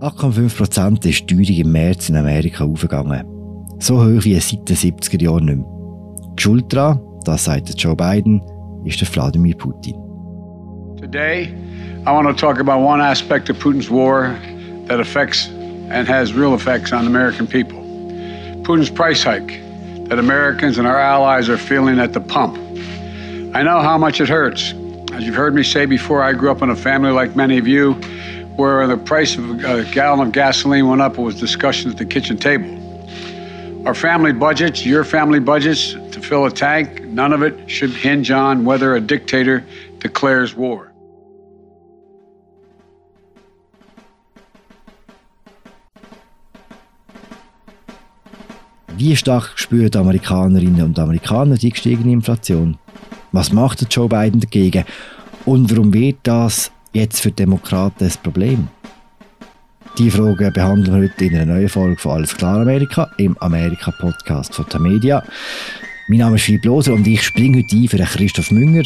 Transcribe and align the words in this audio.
8,5% 0.00 1.06
ist 1.06 1.28
die 1.28 1.60
im 1.60 1.72
März 1.72 2.08
in 2.08 2.16
Amerika 2.16 2.64
aufgegangen. 2.64 3.22
So 3.80 3.98
hoch 3.98 4.24
wie 4.24 4.40
seit 4.40 4.66
den 4.66 4.76
70er 4.76 5.22
Jahren 5.22 5.44
nicht 5.44 5.58
mehr. 5.58 5.66
Die 6.38 6.42
Schuld 6.42 6.72
daran, 6.72 7.00
das 7.26 7.44
sagt 7.44 7.68
Joe 7.76 7.94
Biden, 7.94 8.40
ist 8.86 8.98
der 9.02 9.08
Wladimir 9.14 9.54
Putin. 9.56 9.94
Today, 10.96 11.54
I 12.06 12.12
want 12.12 12.26
to 12.26 12.32
talk 12.32 12.58
about 12.60 12.80
one 12.82 13.02
aspect 13.02 13.50
of 13.50 13.58
Putin's 13.58 13.90
war 13.90 14.34
that 14.86 15.00
affects 15.00 15.50
and 15.90 16.08
has 16.08 16.32
real 16.32 16.54
effects 16.54 16.94
on 16.94 17.06
American 17.06 17.46
people. 17.46 17.78
Putin's 18.62 18.90
price 18.90 19.22
hike 19.22 19.60
that 20.08 20.18
Americans 20.18 20.78
and 20.78 20.86
our 20.86 20.98
allies 20.98 21.50
are 21.50 21.58
feeling 21.58 22.00
at 22.00 22.14
the 22.14 22.20
pump. 22.20 22.56
I 23.54 23.62
know 23.62 23.82
how 23.82 23.98
much 23.98 24.18
it 24.18 24.30
hurts. 24.30 24.72
As 25.12 25.24
you've 25.24 25.36
heard 25.36 25.54
me 25.54 25.62
say 25.62 25.84
before, 25.84 26.22
I 26.22 26.32
grew 26.32 26.50
up 26.50 26.62
in 26.62 26.70
a 26.70 26.76
family 26.76 27.10
like 27.10 27.36
many 27.36 27.58
of 27.58 27.66
you 27.66 28.00
where 28.60 28.86
the 28.86 28.98
price 28.98 29.38
of 29.38 29.44
a 29.50 29.84
gallon 29.90 30.20
of 30.26 30.32
gasoline 30.32 30.86
went 30.86 31.00
up, 31.00 31.16
was 31.16 31.34
discussion 31.40 31.90
at 31.90 31.96
the 31.96 32.04
kitchen 32.04 32.36
table. 32.36 32.68
Our 33.86 33.94
family 33.94 34.34
budgets, 34.34 34.84
your 34.84 35.04
family 35.04 35.40
budgets 35.40 35.94
to 36.12 36.20
fill 36.20 36.44
a 36.44 36.50
tank, 36.50 37.02
none 37.04 37.32
of 37.32 37.42
it 37.42 37.54
should 37.70 37.90
hinge 37.90 38.30
on 38.30 38.66
whether 38.66 38.94
a 38.94 39.00
dictator 39.00 39.64
declares 39.98 40.54
war. 40.54 40.92
Wie 48.98 49.16
stark 49.16 49.52
spüren 49.56 49.90
die 49.90 49.98
Amerikanerinnen 49.98 50.82
und 50.82 50.98
Amerikaner 50.98 51.56
die 51.56 51.70
gestiegene 51.70 52.12
Inflation? 52.12 52.76
Was 53.32 53.50
macht 53.50 53.86
Joe 53.88 54.08
Biden 54.08 54.40
dagegen? 54.40 54.84
Und 55.46 55.70
warum 55.70 55.94
wird 55.94 56.18
das 56.24 56.70
jetzt 56.92 57.20
für 57.20 57.30
Demokraten 57.30 58.04
ein 58.04 58.12
Problem? 58.22 58.68
Die 59.98 60.10
Fragen 60.10 60.52
behandeln 60.52 61.02
wir 61.02 61.08
heute 61.08 61.24
in 61.24 61.34
einer 61.34 61.54
neuen 61.54 61.68
Folge 61.68 61.96
von 61.96 62.12
Alles 62.12 62.36
klar 62.36 62.60
Amerika 62.60 63.10
im 63.18 63.36
Amerika-Podcast 63.38 64.54
von 64.54 64.68
Tamedia. 64.68 65.24
Mein 66.08 66.18
Name 66.18 66.36
ist 66.36 66.42
Philipp 66.42 66.64
Loser 66.64 66.94
und 66.94 67.06
ich 67.06 67.22
springe 67.22 67.58
heute 67.58 67.76
ein 67.76 67.88
für 67.88 67.96
den 67.96 68.06
Christoph 68.06 68.50
Münger, 68.50 68.84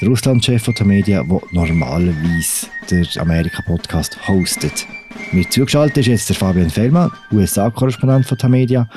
der 0.00 0.08
Russland-Chef 0.08 0.62
von 0.62 0.74
Tamedia, 0.74 1.22
der 1.22 1.40
normalerweise 1.52 2.66
den 2.90 3.06
Amerika-Podcast 3.18 4.28
hostet. 4.28 4.86
Mir 5.32 5.48
zugeschaltet 5.48 5.98
ist 5.98 6.06
jetzt 6.06 6.28
der 6.28 6.36
Fabian 6.36 6.70
Fellmann, 6.70 7.10
USA-Korrespondent 7.32 8.26
von 8.26 8.38
Tamedia 8.38 8.88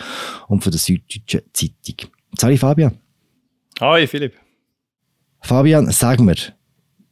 und 0.47 0.63
von 0.63 0.71
der 0.71 0.79
Süddeutschen 0.79 1.41
Zeitung. 1.53 2.11
Sorry, 2.37 2.57
Fabian. 2.57 2.97
Hi, 3.79 4.07
Philipp. 4.07 4.35
Fabian, 5.41 5.91
sag 5.91 6.19
mir, 6.19 6.35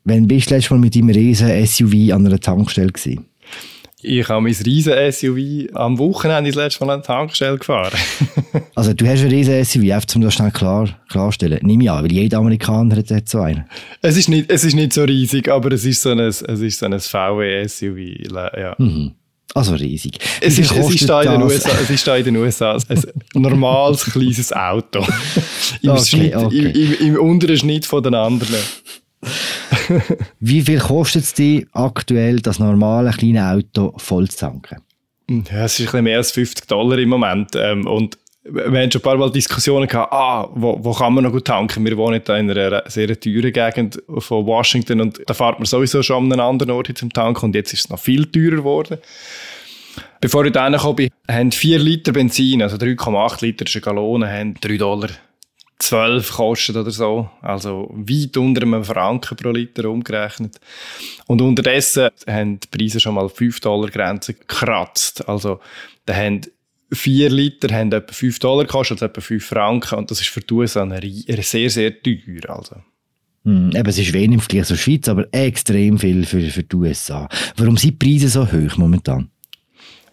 Wann 0.10 0.28
bist 0.28 0.50
du 0.50 0.56
letztes 0.56 0.72
Mal 0.72 0.80
mit 0.80 0.96
deinem 0.96 1.10
riesen 1.10 1.66
SUV 1.68 2.12
an 2.14 2.26
einer 2.26 2.40
Tankstelle 2.40 2.92
gewesen? 2.92 3.26
Ich 4.02 4.28
habe 4.28 4.42
mein 4.42 4.56
riesen 4.56 4.94
SUV 5.12 5.70
am 5.76 6.00
Wochenende 6.00 6.50
das 6.50 6.56
letzte 6.56 6.84
Mal 6.84 6.94
an 6.94 7.02
der 7.02 7.06
Tankstelle 7.06 7.60
gefahren. 7.60 7.96
also 8.76 8.94
du 8.94 9.06
hast 9.06 9.22
ein 9.22 9.28
riesen 9.28 9.64
SUV, 9.64 9.92
einfach 9.92 10.16
um 10.16 10.22
das 10.22 10.34
schnell 10.34 10.50
klar, 10.50 10.90
klarstellen. 11.10 11.60
Nimm 11.62 11.88
an, 11.88 12.04
weil 12.04 12.12
jeder 12.12 12.40
Amerikaner 12.40 12.96
hat 12.96 13.30
so 13.30 13.42
einen. 13.42 13.66
Es 14.02 14.18
ist, 14.18 14.30
nicht, 14.30 14.50
es 14.50 14.64
ist 14.64 14.74
nicht 14.74 14.94
so 14.94 15.04
riesig, 15.04 15.48
aber 15.48 15.72
es 15.74 15.86
ist 15.86 16.02
so 16.02 16.10
ein, 16.10 16.20
es 16.20 16.42
ist 16.42 16.80
so 16.80 16.88
ein 16.88 17.00
VW-SUV, 17.00 18.34
ja. 18.34 18.76
Mhm. 18.80 19.12
Also 19.54 19.76
riesig. 19.76 20.18
Es 20.42 20.58
ist, 20.58 20.72
es, 20.72 20.90
ist 20.90 21.10
da 21.10 21.22
in 21.22 21.32
den 21.32 21.42
USA, 21.44 21.70
es 21.82 21.90
ist 21.90 22.08
da 22.08 22.16
in 22.16 22.24
den 22.24 22.36
USA 22.38 22.78
ein 22.88 23.04
normales, 23.34 24.06
kleines 24.06 24.54
Auto. 24.54 25.06
Im, 25.82 25.90
okay, 25.92 26.06
Schnitt, 26.06 26.36
okay. 26.36 26.72
Im, 26.72 26.94
im, 26.94 27.16
Im 27.16 27.20
unteren 27.20 27.58
Schnitt 27.58 27.86
von 27.86 28.02
den 28.02 28.16
anderen. 28.16 28.60
Wie 30.40 30.62
viel 30.62 30.80
kostet 30.80 31.24
es 31.24 31.34
dir 31.34 31.66
aktuell, 31.72 32.40
das 32.40 32.60
normale 32.60 33.12
kleine 33.12 33.52
Auto 33.52 33.94
voll 33.98 34.28
zu 34.30 34.40
tanken? 34.40 34.78
Ja, 35.30 35.66
es 35.66 35.74
ist 35.74 35.82
ein 35.82 35.86
bisschen 35.86 36.04
mehr 36.04 36.18
als 36.18 36.32
50 36.32 36.68
Dollar 36.68 36.98
im 36.98 37.10
Moment. 37.10 37.52
Ähm, 37.56 37.86
und 37.86 38.18
wir 38.44 38.64
haben 38.64 38.92
schon 38.92 39.00
ein 39.00 39.04
paar 39.04 39.18
Mal 39.18 39.32
Diskussionen 39.32 39.88
gehabt, 39.88 40.12
ah, 40.12 40.50
wo, 40.54 40.84
wo 40.84 40.94
kann 40.94 41.14
man 41.14 41.24
noch 41.24 41.32
gut 41.32 41.46
tanken? 41.46 41.86
Wir 41.86 41.98
wohnen 41.98 42.22
da 42.24 42.38
in 42.38 42.50
einer 42.50 42.84
sehr 42.88 43.20
teuren 43.20 43.54
Gegend 43.54 44.02
von 44.18 44.46
Washington 44.46 45.02
und 45.02 45.22
da 45.26 45.34
fährt 45.34 45.60
man 45.60 45.66
sowieso 45.66 46.02
schon 46.02 46.26
an 46.26 46.34
einem 46.34 46.48
anderen 46.48 46.72
Ort 46.72 46.98
zum 46.98 47.12
Tanken 47.12 47.46
und 47.46 47.56
jetzt 47.56 47.74
ist 47.74 47.86
es 47.86 47.90
noch 47.90 48.00
viel 48.00 48.26
teurer 48.26 48.58
geworden. 48.58 48.98
Bevor 50.22 50.46
ich 50.46 50.52
da 50.52 50.64
reingekommen 50.64 50.96
bin, 50.96 51.10
haben 51.30 51.52
4 51.52 51.80
Liter 51.80 52.12
Benzin, 52.12 52.62
also 52.62 52.78
3,8 52.78 53.46
Liter 53.46 53.66
ist 53.66 53.76
eine 53.76 53.82
Gallone, 53.82 54.32
haben 54.32 54.56
3 54.60 54.78
Dollar 54.78 55.10
12 55.80 56.32
kostet 56.32 56.76
oder 56.76 56.92
so. 56.92 57.30
Also 57.42 57.90
weit 57.94 58.38
unter 58.38 58.62
einem 58.62 58.84
Franken 58.84 59.36
pro 59.38 59.50
Liter 59.50 59.90
umgerechnet. 59.90 60.60
Und 61.26 61.42
unterdessen 61.42 62.10
haben 62.28 62.60
die 62.60 62.68
Preise 62.68 63.00
schon 63.00 63.16
mal 63.16 63.30
5 63.30 63.60
Dollar 63.62 63.90
Grenze 63.90 64.34
gekratzt. 64.34 65.28
Also 65.28 65.60
da 66.06 66.16
haben 66.16 66.42
4 66.92 67.30
Liter 67.30 67.74
haben 67.74 67.92
etwa 67.92 68.14
5 68.14 68.40
Dollar 68.40 68.66
gekostet, 68.66 69.02
also 69.02 69.06
etwa 69.06 69.22
5 69.22 69.46
Franken. 69.46 69.98
Und 69.98 70.12
das 70.12 70.20
ist 70.20 70.30
für 70.30 70.42
die 70.42 70.54
USA 70.54 70.88
sehr, 71.42 71.70
sehr 71.70 72.04
teuer. 72.04 72.50
Also. 72.50 72.76
Hm, 73.46 73.72
eben, 73.74 73.90
es 73.90 73.98
ist 73.98 74.12
wenig 74.12 74.34
im 74.34 74.40
Vergleich 74.42 74.66
zur 74.66 74.78
Schweiz, 74.78 75.08
aber 75.08 75.28
extrem 75.32 75.98
viel 75.98 76.26
für, 76.26 76.42
für 76.42 76.64
die 76.64 76.76
USA. 76.76 77.30
Warum 77.56 77.78
sind 77.78 78.02
die 78.02 78.06
Preise 78.06 78.28
so 78.28 78.46
hoch 78.46 78.78
momentan? 78.78 79.30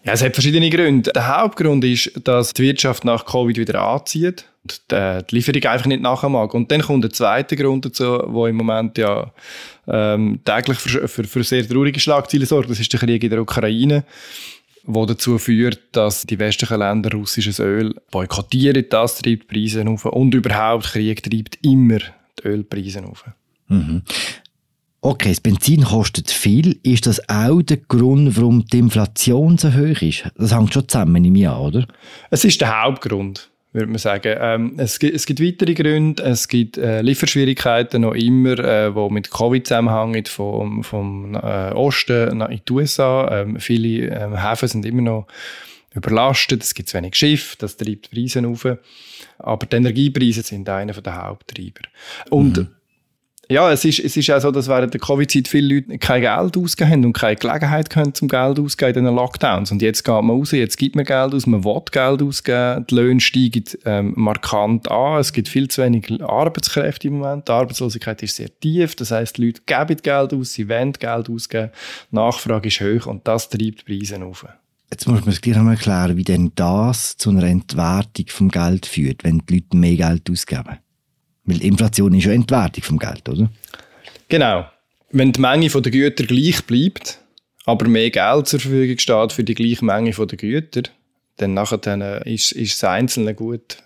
Ja, 0.05 0.13
es 0.13 0.23
hat 0.23 0.33
verschiedene 0.33 0.69
Gründe. 0.69 1.11
Der 1.11 1.27
Hauptgrund 1.27 1.83
ist, 1.83 2.11
dass 2.23 2.53
die 2.53 2.63
Wirtschaft 2.63 3.03
nach 3.03 3.25
Covid 3.25 3.57
wieder 3.57 3.81
anzieht 3.81 4.45
und 4.67 4.91
die 4.91 5.35
Lieferung 5.35 5.63
einfach 5.63 5.85
nicht 5.85 6.01
nachher 6.01 6.29
mag. 6.29 6.53
Und 6.53 6.71
dann 6.71 6.81
kommt 6.81 7.03
der 7.03 7.11
zweite 7.11 7.55
Grund 7.55 7.85
dazu, 7.85 8.19
wo 8.25 8.47
im 8.47 8.55
Moment 8.55 8.97
ja 8.97 9.31
ähm, 9.87 10.39
täglich 10.43 10.77
für, 10.77 11.07
für, 11.07 11.23
für 11.23 11.43
sehr 11.43 11.67
traurige 11.67 11.99
Schlagzeilen 11.99 12.45
sorgt. 12.45 12.69
Das 12.69 12.79
ist 12.79 12.91
der 12.91 12.99
Krieg 12.99 13.23
in 13.23 13.29
der 13.29 13.41
Ukraine 13.41 14.03
wo 14.89 15.05
dazu 15.05 15.37
führt, 15.37 15.81
dass 15.91 16.25
die 16.25 16.39
westlichen 16.39 16.79
Länder 16.79 17.11
russisches 17.11 17.59
Öl 17.59 17.93
boykottieren. 18.09 18.85
Das 18.89 19.17
treibt 19.17 19.51
die 19.51 19.59
Preise 19.59 19.85
auf. 19.85 20.05
Und 20.05 20.33
überhaupt, 20.33 20.85
Krieg 20.85 21.21
treibt 21.21 21.59
immer 21.61 21.97
die 22.39 22.47
Ölpreise 22.47 23.03
auf. 23.03 23.25
Mhm. 23.67 24.03
Okay, 25.01 25.29
das 25.29 25.41
Benzin 25.41 25.83
kostet 25.83 26.31
viel. 26.31 26.79
Ist 26.83 27.05
das 27.05 27.29
auch 27.29 27.61
der 27.61 27.77
Grund, 27.77 28.35
warum 28.35 28.65
die 28.65 28.79
Inflation 28.79 29.57
so 29.57 29.71
hoch 29.73 30.01
ist? 30.01 30.23
Das 30.37 30.55
hängt 30.55 30.73
schon 30.73 30.87
zusammen 30.87 31.23
im 31.23 31.35
Jahr, 31.35 31.61
oder? 31.61 31.85
Es 32.31 32.43
ist 32.43 32.59
der 32.61 32.81
Hauptgrund, 32.81 33.49
würde 33.77 33.91
man 33.91 33.99
sagen. 33.99 34.35
Ähm, 34.39 34.73
es, 34.77 34.99
gibt, 34.99 35.15
es, 35.15 35.25
gibt, 35.25 35.41
weitere 35.41 35.73
Gründe. 35.73 36.23
Es 36.23 36.47
gibt 36.47 36.77
äh, 36.77 37.01
Lieferschwierigkeiten 37.01 38.01
noch 38.01 38.13
immer, 38.13 38.59
äh, 38.59 38.91
die 38.91 39.13
mit 39.13 39.31
Covid 39.31 39.65
zusammenhängen, 39.65 40.25
vom, 40.25 40.83
vom 40.83 41.35
äh, 41.35 41.71
Osten 41.73 42.41
in 42.41 42.61
die 42.67 42.73
USA. 42.73 43.41
Ähm, 43.41 43.59
viele 43.59 44.07
ähm, 44.07 44.41
Häfen 44.41 44.67
sind 44.67 44.85
immer 44.85 45.03
noch 45.03 45.27
überlastet. 45.93 46.63
Es 46.63 46.73
gibt 46.73 46.89
zu 46.89 46.97
wenig 46.97 47.15
Schiffe, 47.15 47.55
das 47.59 47.77
treibt 47.77 48.11
die 48.11 48.21
Preise 48.21 48.45
auf. 48.47 48.67
Aber 49.39 49.65
die 49.65 49.75
Energiepreise 49.75 50.41
sind 50.41 50.67
einer 50.67 50.93
der 50.93 51.23
Haupttreiber. 51.23 51.81
Und 52.29 52.57
mhm. 52.57 52.67
Ja, 53.49 53.71
es 53.71 53.85
ist, 53.85 53.99
es 53.99 54.17
ist 54.17 54.29
auch 54.29 54.41
so, 54.41 54.51
dass 54.51 54.67
während 54.67 54.93
der 54.93 54.99
Covid-Zeit 54.99 55.47
viele 55.47 55.75
Leute 55.75 55.97
kein 55.99 56.21
Geld 56.21 56.57
ausgegeben 56.57 56.91
haben 56.91 57.05
und 57.05 57.13
keine 57.13 57.37
Gelegenheit 57.37 57.89
können 57.89 58.13
zum 58.13 58.27
Geld 58.27 58.59
ausgeben 58.59 58.99
in 58.99 59.05
den 59.05 59.15
Lockdowns. 59.15 59.71
Und 59.71 59.81
jetzt 59.81 60.03
geht 60.03 60.13
man 60.13 60.31
raus, 60.31 60.51
jetzt 60.51 60.77
gibt 60.77 60.97
man 60.97 61.05
Geld 61.05 61.33
aus, 61.33 61.45
man 61.45 61.63
will 61.63 61.81
Geld 61.89 62.21
ausgeben, 62.21 62.85
die 62.89 62.95
Löhne 62.95 63.21
steigen 63.21 63.63
ähm, 63.85 64.13
markant 64.17 64.91
an, 64.91 65.19
es 65.19 65.31
gibt 65.31 65.47
viel 65.47 65.69
zu 65.69 65.81
wenig 65.81 66.21
Arbeitskräfte 66.21 67.07
im 67.07 67.19
Moment, 67.19 67.47
die 67.47 67.51
Arbeitslosigkeit 67.53 68.21
ist 68.21 68.35
sehr 68.35 68.49
tief, 68.59 68.95
das 68.95 69.11
heißt, 69.11 69.37
die 69.37 69.45
Leute 69.45 69.61
geben 69.65 70.01
Geld 70.01 70.33
aus, 70.33 70.53
sie 70.53 70.67
wollen 70.67 70.91
Geld 70.91 71.29
ausgeben, 71.29 71.71
Nachfrage 72.11 72.67
ist 72.67 72.81
hoch 72.81 73.07
und 73.07 73.25
das 73.25 73.47
treibt 73.47 73.87
die 73.87 73.97
Preise 73.99 74.21
auf. 74.25 74.45
Jetzt 74.91 75.07
muss 75.07 75.21
man 75.21 75.29
es 75.29 75.41
gleich 75.41 75.55
einmal 75.55 75.75
erklären, 75.75 76.17
wie 76.17 76.23
denn 76.23 76.51
das 76.55 77.15
zu 77.17 77.29
einer 77.29 77.43
Entwertung 77.43 78.25
vom 78.27 78.49
Geld 78.49 78.85
führt, 78.85 79.23
wenn 79.23 79.39
die 79.39 79.55
Leute 79.55 79.77
mehr 79.77 79.95
Geld 79.95 80.29
ausgeben. 80.29 80.79
Weil 81.47 81.63
Inflation 81.63 82.13
ist 82.13 82.25
ja 82.25 82.33
Entwertung 82.33 82.83
vom 82.83 82.99
Geld, 82.99 83.27
oder? 83.27 83.49
Genau. 84.27 84.65
Wenn 85.11 85.31
die 85.31 85.39
Menge 85.39 85.69
der 85.69 85.91
Güter 85.91 86.25
gleich 86.25 86.63
bleibt, 86.65 87.19
aber 87.65 87.87
mehr 87.87 88.09
Geld 88.11 88.47
zur 88.47 88.59
Verfügung 88.59 88.99
steht 88.99 89.31
für 89.31 89.43
die 89.43 89.55
gleiche 89.55 89.83
Menge 89.83 90.11
der 90.11 90.37
Güter, 90.37 90.83
dann 91.37 91.53
nachher 91.53 91.77
dann 91.77 92.01
äh, 92.01 92.33
ist, 92.33 92.51
ist 92.51 92.81
das 92.83 92.89
Einzelne 92.89 93.33
gut. 93.33 93.77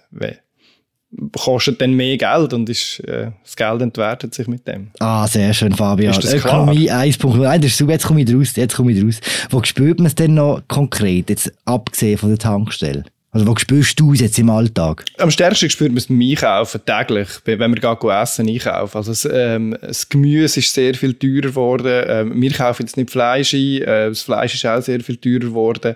Kostet 1.33 1.81
dann 1.81 1.94
mehr 1.94 2.18
Geld 2.18 2.53
und 2.53 2.69
ist, 2.69 3.01
äh, 3.01 3.31
das 3.44 3.56
Geld 3.56 3.81
entwertet 3.81 4.33
sich 4.33 4.47
mit 4.47 4.68
dem. 4.68 4.91
Ah, 5.00 5.27
sehr 5.27 5.53
schön, 5.53 5.74
Fabian. 5.74 6.12
Ist 6.12 6.24
das 6.24 6.33
Ökonomie 6.33 6.89
1.0. 6.89 7.57
Das 7.57 7.65
ist 7.65 7.77
super, 7.77 7.91
jetzt 7.91 8.06
komme 8.06 8.21
ich 8.21 8.33
raus, 8.33 8.56
jetzt 8.56 8.75
komme 8.75 8.91
ich 8.94 9.03
raus. 9.03 9.19
Wo 9.50 9.62
spürt 9.63 10.00
man 10.00 10.07
es 10.07 10.15
denn 10.15 10.33
noch 10.33 10.62
konkret, 10.68 11.30
jetzt 11.30 11.51
abgesehen 11.65 12.18
von 12.18 12.30
der 12.30 12.39
Tankstelle? 12.39 13.03
Also 13.33 13.48
wo 13.48 13.56
spürst 13.56 13.98
du 13.98 14.13
es 14.13 14.19
jetzt 14.19 14.38
im 14.39 14.50
Alltag? 14.50 15.06
Am 15.18 15.31
stärksten 15.31 15.69
spürt 15.69 15.92
man 15.92 16.00
es 16.00 16.07
beim 16.07 16.19
Einkaufen, 16.19 16.81
täglich, 16.86 17.30
wenn 17.45 17.74
wir 17.74 17.80
gehen 17.80 18.10
essen, 18.10 18.50
einkaufen. 18.50 18.98
Also 18.98 19.12
das, 19.12 19.28
ähm, 19.31 19.78
das 19.81 20.10
Gemüse 20.10 20.60
ist 20.60 20.74
sehr 20.74 20.94
viel 20.95 21.13
teurer 21.13 21.42
geworden. 21.42 22.04
Ähm, 22.07 22.42
wir 22.42 22.51
kaufen 22.51 22.83
jetzt 22.83 22.98
nicht 22.98 23.10
Fleisch 23.10 23.54
ein, 23.54 23.81
äh, 23.83 24.10
das 24.10 24.22
Fleisch 24.24 24.56
ist 24.56 24.66
auch 24.66 24.81
sehr 24.81 25.00
viel 25.00 25.16
teurer 25.16 25.39
geworden. 25.39 25.95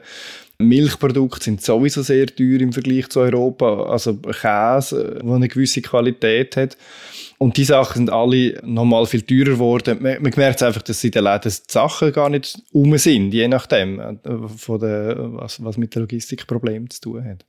Milchprodukte 0.57 1.43
sind 1.43 1.61
sowieso 1.61 2.01
sehr 2.01 2.27
teuer 2.27 2.61
im 2.61 2.71
Vergleich 2.71 3.09
zu 3.09 3.19
Europa. 3.19 3.83
Also 3.83 4.15
Käse, 4.15 5.19
der 5.21 5.33
eine 5.33 5.49
gewisse 5.49 5.81
Qualität 5.81 6.55
hat. 6.55 6.77
Und 7.37 7.57
die 7.57 7.65
Sachen 7.65 7.99
sind 7.99 8.09
alle 8.09 8.59
nochmal 8.63 9.05
viel 9.05 9.21
teurer 9.21 9.55
geworden. 9.55 9.97
Man, 10.01 10.21
man 10.21 10.31
merkt 10.37 10.63
einfach, 10.63 10.81
dass 10.81 11.03
in 11.03 11.11
den 11.11 11.23
Läden 11.25 11.51
die 11.51 11.71
Sachen 11.71 12.13
gar 12.13 12.29
nicht 12.29 12.57
um 12.71 12.97
sind, 12.97 13.33
je 13.33 13.47
nachdem, 13.47 13.99
äh, 13.99 14.15
von 14.55 14.79
der, 14.79 15.15
was, 15.17 15.61
was 15.63 15.77
mit 15.77 15.93
den 15.95 16.03
Logistikproblemen 16.03 16.89
zu 16.89 17.01
tun 17.01 17.25
hat. 17.25 17.45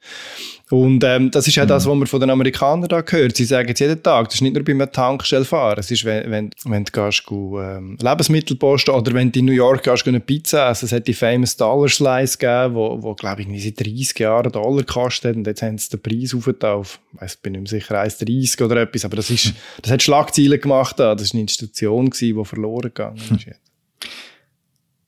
Und 0.71 1.05
ähm, 1.05 1.31
das 1.31 1.47
ist 1.47 1.57
auch 1.59 1.65
mhm. 1.65 1.69
das, 1.69 1.87
was 1.87 1.95
man 1.95 2.07
von 2.09 2.21
den 2.21 2.31
Amerikanern 2.31 2.89
da 2.89 3.03
hört. 3.07 3.37
Sie 3.37 3.45
sagen 3.45 3.71
es 3.73 3.79
jeden 3.79 4.03
Tag, 4.03 4.27
das 4.27 4.37
ist 4.37 4.41
nicht 4.41 4.55
nur 4.55 4.65
beim 4.65 4.91
Tankstellfahren. 4.91 5.79
Es 5.79 5.91
ist, 5.93 6.05
wenn, 6.05 6.31
wenn, 6.33 6.51
wenn 6.65 6.85
du 6.85 6.91
gehst, 6.91 7.23
ähm, 7.31 7.97
Lebensmittel 8.01 8.57
posten 8.57 8.91
oder 8.91 9.15
wenn 9.15 9.31
du 9.31 9.39
in 9.39 9.45
New 9.45 9.53
York 9.53 9.85
gehst, 9.85 10.07
eine 10.09 10.19
Pizza 10.19 10.69
essen. 10.69 10.87
Es 10.87 10.93
hat 10.93 11.07
die 11.07 11.15
famous 11.15 11.57
Dollar 11.57 11.89
Slice 11.89 12.39
gegeben, 12.39 12.75
wo, 12.75 13.01
wo 13.03 13.15
glaube 13.15 13.43
ich, 13.43 13.65
seit 13.65 13.81
30 13.81 14.19
Jahren 14.19 14.51
Dollar 14.51 14.83
kostet 14.83 15.37
und 15.37 15.47
jetzt 15.47 15.63
haben 15.63 15.79
sie 15.79 15.91
den 15.91 16.03
Preis 16.03 16.35
aufgetan 16.35 16.75
auf, 16.75 16.99
ich 17.15 17.21
weiß, 17.21 17.37
bin 17.37 17.53
nicht 17.53 17.73
mehr 17.73 17.81
sicher, 17.81 18.03
1,30 18.03 18.65
oder 18.65 18.83
etwas, 18.83 19.05
aber 19.05 19.17
das 19.17 19.31
ist, 19.31 19.55
das 19.83 19.93
hat 19.93 20.03
Schlagzeilen 20.03 20.61
gemacht 20.61 20.99
Das 20.99 21.21
war 21.21 21.35
eine 21.35 21.41
Institution, 21.43 22.11
gewesen, 22.11 22.39
die 22.39 22.45
verloren 22.45 22.83
gegangen 22.83 23.17
ist. 23.17 23.47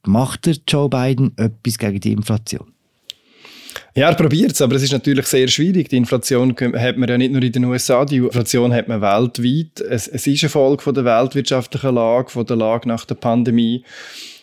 Macht 0.06 0.46
der 0.46 0.56
Joe 0.66 0.88
Biden 0.88 1.32
etwas 1.36 1.78
gegen 1.78 2.00
die 2.00 2.12
Inflation? 2.12 2.72
Ja, 3.94 4.08
er 4.08 4.14
probiert 4.14 4.52
es, 4.52 4.62
aber 4.62 4.76
es 4.76 4.82
ist 4.82 4.92
natürlich 4.92 5.26
sehr 5.26 5.48
schwierig. 5.48 5.88
Die 5.88 5.96
Inflation 5.96 6.54
hat 6.76 6.96
man 6.96 7.08
ja 7.08 7.18
nicht 7.18 7.32
nur 7.32 7.42
in 7.42 7.52
den 7.52 7.64
USA, 7.64 8.04
die 8.04 8.18
Inflation 8.18 8.72
hat 8.72 8.88
man 8.88 9.00
weltweit. 9.00 9.80
Es, 9.80 10.08
es 10.08 10.26
ist 10.26 10.44
eine 10.44 10.50
Folge 10.50 10.82
von 10.82 10.94
der 10.94 11.04
weltwirtschaftlichen 11.04 11.94
Lage, 11.94 12.30
von 12.30 12.46
der 12.46 12.56
Lage 12.56 12.88
nach 12.88 13.04
der 13.04 13.16
Pandemie. 13.16 13.84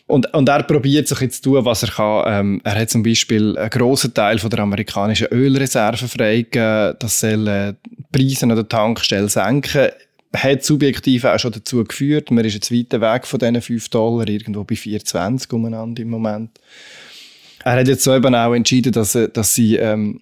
Und, 0.07 0.31
und 0.33 0.47
er 0.49 0.61
probiert 0.63 1.07
sich 1.07 1.19
jetzt 1.21 1.43
zu 1.43 1.51
tun, 1.51 1.65
was 1.65 1.83
er 1.83 1.89
kann. 1.89 2.23
Ähm, 2.27 2.61
er 2.63 2.79
hat 2.79 2.89
zum 2.91 3.01
Beispiel 3.01 3.57
einen 3.57 3.69
grossen 3.69 4.13
Teil 4.13 4.37
von 4.37 4.51
der 4.51 4.59
amerikanischen 4.59 5.27
Ölreserven 5.31 6.07
freigegeben. 6.07 6.95
Das 6.99 7.19
soll 7.19 7.47
äh, 7.47 7.73
die 7.85 8.03
Preise 8.11 8.45
an 8.45 8.55
der 8.55 8.67
Tankstelle 8.67 9.29
senken 9.29 9.89
hat 10.37 10.63
subjektiv 10.63 11.25
auch 11.25 11.39
schon 11.39 11.51
dazu 11.51 11.83
geführt. 11.83 12.31
Man 12.31 12.45
ist 12.45 12.53
jetzt 12.53 12.71
weiter 12.71 13.01
weg 13.01 13.25
von 13.27 13.39
diesen 13.39 13.61
5 13.61 13.89
Dollar, 13.89 14.27
irgendwo 14.27 14.63
bei 14.63 14.75
4,20 14.75 15.53
umeinander 15.53 16.01
im 16.01 16.09
Moment. 16.09 16.59
Er 17.63 17.73
hat 17.73 17.87
jetzt 17.87 18.03
so 18.03 18.13
eben 18.15 18.35
auch 18.35 18.53
entschieden, 18.53 18.91
dass, 18.91 19.17
dass 19.33 19.55
sie 19.55 19.75
ähm, 19.75 20.21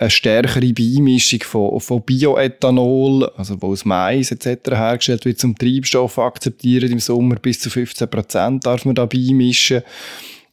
eine 0.00 0.10
stärkere 0.10 0.72
Beimischung 0.72 1.42
von, 1.42 1.78
von 1.80 2.02
Bioethanol, 2.02 3.30
also 3.36 3.60
wo 3.60 3.72
aus 3.72 3.84
Mais 3.84 4.32
etc. 4.32 4.70
hergestellt 4.70 5.26
wird, 5.26 5.38
zum 5.38 5.56
Treibstoff 5.56 6.18
akzeptieren. 6.18 6.90
Im 6.90 7.00
Sommer 7.00 7.36
bis 7.36 7.60
zu 7.60 7.68
15 7.68 8.08
Prozent 8.08 8.66
darf 8.66 8.86
man 8.86 8.94
da 8.94 9.04
beimischen. 9.04 9.82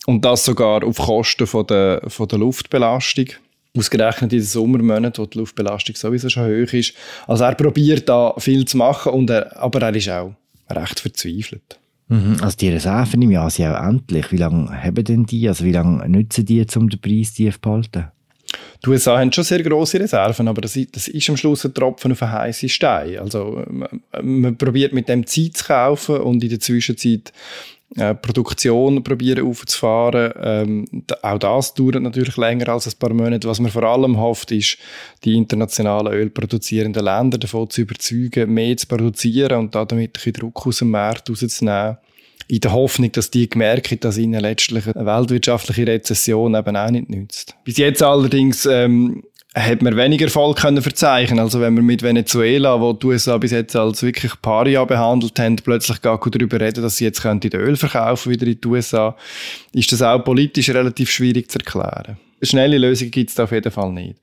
Und 0.05 0.25
das 0.25 0.43
sogar 0.43 0.83
auf 0.83 0.97
Kosten 0.97 1.47
von 1.47 1.65
der, 1.65 2.01
von 2.07 2.27
der 2.27 2.39
Luftbelastung. 2.39 3.27
Ausgerechnet 3.77 4.33
in 4.33 4.39
den 4.39 4.45
Sommermonaten, 4.45 5.23
wo 5.23 5.27
die 5.27 5.37
Luftbelastung 5.37 5.95
sowieso 5.95 6.29
schon 6.29 6.45
hoch 6.45 6.73
ist. 6.73 6.93
Also 7.27 7.43
er 7.43 7.55
probiert 7.55 8.09
da 8.09 8.33
viel 8.37 8.65
zu 8.65 8.77
machen, 8.77 9.13
und 9.13 9.29
er, 9.29 9.55
aber 9.57 9.81
er 9.81 9.95
ist 9.95 10.09
auch 10.09 10.33
recht 10.69 10.99
verzweifelt. 10.99 11.79
Mhm, 12.09 12.37
also 12.41 12.55
die 12.57 12.69
Reserven 12.69 13.21
im 13.21 13.31
Jahr 13.31 13.49
sind 13.49 13.67
auch 13.67 13.83
endlich. 13.83 14.31
Wie 14.31 14.37
lange 14.37 14.71
haben 14.71 15.03
denn 15.03 15.25
die? 15.25 15.47
Also 15.47 15.65
wie 15.65 15.73
lange 15.73 16.07
nützen 16.07 16.45
die, 16.45 16.65
um 16.75 16.89
den 16.89 17.01
Preis 17.01 17.33
tief 17.33 17.55
zu 17.55 17.61
behalten? 17.61 18.07
Die 18.83 18.89
USA 18.89 19.19
haben 19.19 19.31
schon 19.33 19.43
sehr 19.43 19.61
grosse 19.61 19.99
Reserven, 19.99 20.47
aber 20.47 20.61
das, 20.61 20.79
das 20.91 21.07
ist 21.07 21.29
am 21.29 21.35
Schluss 21.35 21.65
ein 21.65 21.73
Tropfen 21.73 22.13
auf 22.13 22.23
einen 22.23 22.31
heißen 22.31 22.69
Stein. 22.69 23.19
Also 23.19 23.63
man, 23.69 24.01
man 24.21 24.57
probiert 24.57 24.93
mit 24.93 25.09
dem 25.09 25.25
Zeit 25.25 25.57
zu 25.57 25.65
kaufen 25.65 26.17
und 26.17 26.43
in 26.43 26.49
der 26.49 26.59
Zwischenzeit 26.59 27.33
äh, 27.95 28.13
Produktion 28.15 29.01
probieren 29.01 29.47
aufzufahren. 29.47 30.33
Ähm, 30.41 30.85
auch 31.21 31.37
das 31.37 31.73
dauert 31.73 32.01
natürlich 32.01 32.35
länger 32.35 32.69
als 32.69 32.87
ein 32.87 32.99
paar 32.99 33.13
Monate. 33.13 33.47
Was 33.47 33.61
man 33.61 33.71
vor 33.71 33.83
allem 33.83 34.19
hofft, 34.19 34.51
ist, 34.51 34.77
die 35.23 35.35
internationalen 35.35 36.11
ölproduzierenden 36.11 37.03
Länder 37.03 37.37
davon 37.37 37.69
zu 37.69 37.81
überzeugen, 37.81 38.53
mehr 38.53 38.75
zu 38.75 38.87
produzieren 38.87 39.59
und 39.59 39.75
damit 39.75 40.09
ein 40.09 40.11
bisschen 40.11 40.33
Druck 40.33 40.67
aus 40.67 40.79
dem 40.79 40.91
Markt 40.91 41.29
rauszunehmen. 41.29 41.97
In 42.49 42.59
der 42.61 42.73
Hoffnung, 42.73 43.11
dass 43.11 43.31
die 43.31 43.49
merken, 43.55 43.99
dass 43.99 44.17
ihnen 44.17 44.41
letztlich 44.41 44.87
eine 44.87 45.05
weltwirtschaftliche 45.05 45.87
Rezession 45.87 46.55
eben 46.55 46.75
auch 46.75 46.91
nicht 46.91 47.09
nützt. 47.09 47.55
Bis 47.63 47.77
jetzt 47.77 48.03
allerdings 48.03 48.65
ähm, 48.65 49.23
hat 49.55 49.81
man 49.81 49.97
weniger 49.97 50.25
Erfolg 50.25 50.57
können 50.57 50.81
verzeichnen. 50.81 51.39
Also 51.39 51.59
wenn 51.59 51.73
man 51.73 51.85
mit 51.85 52.03
Venezuela, 52.03 52.79
wo 52.79 52.93
die 52.93 53.07
USA 53.07 53.37
bis 53.37 53.51
jetzt 53.51 53.75
als 53.75 54.03
wirklich 54.03 54.33
Paria 54.41 54.83
behandelt 54.85 55.39
haben, 55.39 55.55
plötzlich 55.55 56.01
gar 56.01 56.19
darüber 56.19 56.59
reden, 56.59 56.83
dass 56.83 56.97
sie 56.97 57.05
jetzt 57.05 57.21
könnten 57.21 57.55
Öl 57.55 57.75
verkaufen 57.75 58.31
wieder 58.31 58.45
in 58.45 58.59
die 58.61 58.67
USA, 58.67 59.15
ist 59.73 59.91
das 59.91 60.01
auch 60.01 60.23
politisch 60.23 60.69
relativ 60.69 61.09
schwierig 61.09 61.49
zu 61.49 61.59
erklären 61.59 62.17
schnelle 62.41 62.77
Lösungen 62.77 63.11
gibt 63.11 63.29
es 63.29 63.35
da 63.35 63.43
auf 63.45 63.51
jeden 63.51 63.71
Fall 63.71 63.91
nicht. 63.91 64.19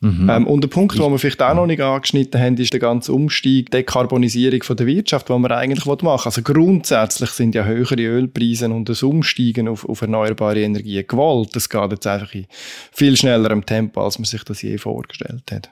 Mhm. 0.00 0.30
Ähm, 0.30 0.46
und 0.46 0.62
der 0.62 0.68
Punkt, 0.68 0.98
den 0.98 1.10
wir 1.10 1.18
vielleicht 1.18 1.42
auch 1.42 1.54
noch 1.54 1.66
nicht 1.66 1.80
angeschnitten 1.80 2.40
haben, 2.40 2.56
ist 2.56 2.72
der 2.72 2.80
ganze 2.80 3.12
Umstieg, 3.12 3.70
Dekarbonisierung 3.70 4.62
von 4.62 4.76
der 4.76 4.86
Wirtschaft, 4.86 5.28
die 5.28 5.32
wir 5.32 5.50
eigentlich 5.56 5.84
machen 5.86 6.02
wollen. 6.02 6.20
Also 6.22 6.42
grundsätzlich 6.42 7.30
sind 7.30 7.54
ja 7.54 7.64
höhere 7.64 8.00
Ölpreise 8.00 8.68
und 8.68 8.88
das 8.88 9.02
Umsteigen 9.02 9.68
auf, 9.68 9.88
auf 9.88 10.00
erneuerbare 10.00 10.60
Energien 10.60 11.06
gewollt. 11.06 11.54
Das 11.54 11.68
geht 11.68 11.90
jetzt 11.90 12.06
einfach 12.06 12.34
in 12.34 12.46
viel 12.92 13.16
schnellerem 13.16 13.64
Tempo, 13.66 14.02
als 14.02 14.18
man 14.18 14.24
sich 14.24 14.44
das 14.44 14.62
je 14.62 14.78
vorgestellt 14.78 15.44
hat. 15.52 15.70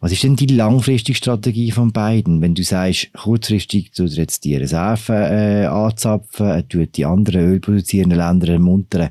Was 0.00 0.12
ist 0.12 0.22
denn 0.22 0.36
die 0.36 0.46
langfristige 0.46 1.16
Strategie 1.16 1.70
von 1.70 1.92
beiden? 1.92 2.40
Wenn 2.40 2.54
du 2.54 2.62
sagst, 2.62 3.12
kurzfristig 3.12 3.90
tut 3.90 4.12
er 4.12 4.18
jetzt 4.18 4.44
die 4.44 4.56
Reserven 4.56 5.16
äh, 5.16 5.66
anzapfen, 5.66 6.46
er 6.46 6.66
tut 6.66 6.96
die 6.96 7.04
anderen 7.04 7.44
ölproduzierenden 7.44 8.18
Länder 8.18 8.48
ermuntern, 8.48 9.10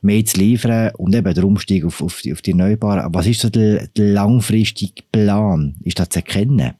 mehr 0.00 0.24
zu 0.24 0.38
liefern 0.38 0.92
und 0.96 1.14
eben 1.14 1.34
der 1.34 1.44
Umstieg 1.44 1.84
auf, 1.84 2.00
auf, 2.02 2.20
die, 2.22 2.32
auf 2.32 2.42
die 2.42 2.52
Erneuerbaren. 2.52 3.12
Was 3.12 3.26
ist 3.26 3.40
so 3.40 3.50
der, 3.50 3.88
der 3.88 4.12
langfristige 4.12 5.02
Plan? 5.10 5.74
Ist 5.82 5.98
das 5.98 6.10
zu 6.10 6.20
erkennen? 6.20 6.74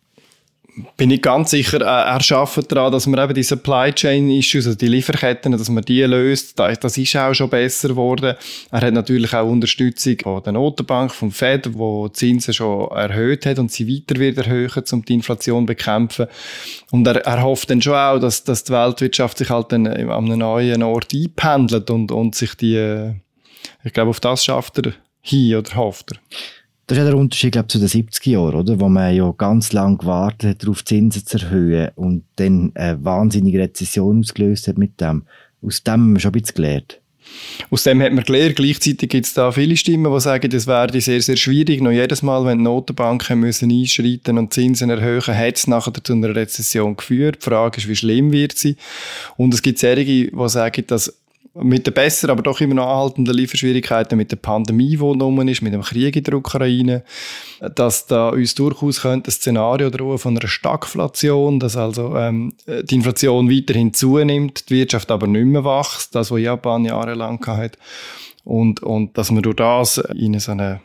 Bin 0.97 1.11
ich 1.11 1.23
ganz 1.23 1.51
sicher, 1.51 1.81
äh, 1.81 1.85
er 1.85 2.37
arbeitet 2.37 2.73
daran, 2.73 2.93
dass 2.93 3.07
man 3.07 3.23
eben 3.23 3.35
die 3.35 3.43
Supply 3.43 3.93
Chain 3.93 4.31
Issues, 4.31 4.67
also 4.67 4.79
die 4.79 4.89
Lieferketten, 4.89 5.53
dass 5.53 5.69
man 5.69 5.85
die 5.85 6.03
löst. 6.03 6.59
Das 6.59 6.99
ist 6.99 7.17
auch 7.17 7.35
schon 7.35 7.51
besser 7.51 7.89
geworden. 7.89 8.37
Er 8.71 8.81
hat 8.81 8.95
natürlich 8.95 9.35
auch 9.35 9.49
Unterstützung 9.49 10.17
von 10.23 10.43
der 10.43 10.53
Notenbank, 10.53 11.13
vom 11.13 11.31
Fed, 11.31 11.71
wo 11.75 12.09
die 12.09 12.15
Zinsen 12.15 12.55
schon 12.55 12.91
erhöht 12.91 13.47
hat 13.47 13.59
und 13.59 13.71
sie 13.71 13.89
weiter 13.89 14.19
wird 14.21 14.39
erhöhen, 14.39 14.85
um 14.93 15.05
die 15.05 15.15
Inflation 15.15 15.63
zu 15.63 15.67
bekämpfen. 15.67 16.27
Und 16.91 17.07
er, 17.07 17.25
er 17.25 17.43
hofft 17.43 17.71
dann 17.71 17.83
schon 17.83 17.95
auch, 17.95 18.19
dass, 18.19 18.45
dass 18.45 18.65
die 18.65 18.73
Weltwirtschaft 18.73 19.39
sich 19.39 19.51
halt 19.51 19.73
dann 19.73 19.87
an 19.87 20.11
einem 20.11 20.39
neuen 20.39 20.83
Ort 20.83 21.13
einpendelt 21.15 21.91
und, 21.91 22.13
und 22.13 22.35
sich 22.35 22.55
die, 22.55 22.77
äh, 22.77 23.15
ich 23.85 23.93
glaube, 23.93 24.11
auf 24.11 24.21
das 24.21 24.45
schafft 24.45 24.79
er 24.79 24.93
hin 25.21 25.57
oder 25.57 25.75
hofft 25.75 26.13
er. 26.13 26.19
Das 26.89 26.97
ist 26.97 27.05
ja 27.05 27.11
der 27.11 27.19
Unterschied, 27.19 27.53
glaube 27.53 27.69
zu 27.69 27.79
den 27.79 27.87
70er 27.87 28.31
Jahren, 28.31 28.55
oder? 28.55 28.81
Wo 28.81 28.89
man 28.89 29.15
ja 29.15 29.31
ganz 29.37 29.75
lange 29.75 29.99
gewartet 29.99 30.51
hat, 30.51 30.63
darauf 30.63 30.83
Zinsen 30.83 31.27
zu 31.27 31.37
erhöhen 31.37 31.91
und 31.97 32.25
dann 32.37 32.73
eine 32.75 33.05
wahnsinnige 33.05 33.59
Rezession 33.59 34.21
ausgelöst 34.21 34.69
hat 34.69 34.79
mit 34.79 34.99
dem. 34.99 35.25
Aus 35.61 35.83
dem 35.83 35.93
haben 35.93 36.13
wir 36.15 36.21
schon 36.21 36.31
ein 36.31 36.41
bisschen 36.41 36.55
gelernt. 36.55 36.99
Aus 37.71 37.83
dem 37.83 38.01
hat 38.01 38.15
man 38.15 38.25
gelernt. 38.25 38.57
Gleichzeitig 38.57 39.11
gibt 39.11 39.27
es 39.27 39.35
da 39.35 39.53
viele 39.53 39.77
Stimmen, 39.77 40.11
die 40.11 40.21
sagen, 40.21 40.49
das 40.49 40.67
wäre 40.67 40.99
sehr, 40.99 41.21
sehr 41.21 41.37
schwierig. 41.37 41.83
Noch 41.83 41.91
jedes 41.91 42.23
Mal, 42.23 42.47
wenn 42.47 42.57
die 42.57 42.65
Notenbanken 42.65 43.39
müssen 43.39 43.71
einschreiten 43.71 44.39
und 44.39 44.55
Zinsen 44.55 44.89
erhöhen, 44.89 45.37
hat 45.37 45.57
es 45.57 45.67
nachher 45.67 45.93
zu 46.03 46.15
einer 46.15 46.35
Rezession 46.35 46.97
geführt. 46.97 47.43
Die 47.43 47.51
Frage 47.51 47.77
ist, 47.77 47.89
wie 47.89 47.97
schlimm 47.97 48.33
wird 48.33 48.57
sie? 48.57 48.77
Und 49.37 49.53
es 49.53 49.61
gibt 49.61 49.79
solche, 49.79 50.05
die 50.05 50.33
sagen, 50.47 50.85
dass 50.87 51.15
mit 51.55 51.87
den 51.87 51.95
besseren, 51.95 52.31
aber 52.31 52.43
doch 52.43 52.61
immer 52.61 52.75
noch 52.75 52.87
anhaltenden 52.87 53.35
Lieferschwierigkeiten 53.35 54.17
mit 54.17 54.31
der 54.31 54.37
Pandemie, 54.37 54.91
die 54.91 54.97
genommen 54.97 55.49
ist, 55.49 55.63
mit 55.63 55.73
dem 55.73 55.83
Krieg 55.83 56.15
in 56.17 56.25
der 56.25 56.35
Ukraine, 56.35 57.05
dass 57.75 58.07
da 58.07 58.29
uns 58.29 58.55
durchaus 58.55 59.03
könnte 59.03 59.31
ein 59.31 59.33
Szenario 59.33 59.91
drohen 59.91 60.19
von 60.19 60.37
einer 60.37 60.49
Stagflation, 60.49 61.59
dass 61.59 61.77
also 61.77 62.17
ähm, 62.17 62.55
die 62.67 62.95
Inflation 62.95 63.51
weiterhin 63.51 63.93
zunimmt, 63.93 64.69
die 64.71 64.77
Wirtschaft 64.77 65.11
aber 65.11 65.27
nicht 65.27 65.47
mehr 65.47 65.65
wächst, 65.65 66.15
das, 66.15 66.31
was 66.31 66.41
Japan 66.41 66.85
jahrelang 66.85 67.45
hatte, 67.47 67.79
und, 68.45 68.83
und 68.83 69.19
dass 69.19 69.31
man 69.31 69.43
durch 69.43 69.57
das 69.57 69.99
in 70.15 70.39
so 70.39 70.53
eine 70.53 70.81